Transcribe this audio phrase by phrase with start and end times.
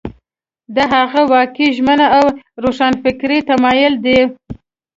[0.75, 2.25] دا هغه واقعي ژمن او
[2.63, 4.19] روښانفکره تمایل دی.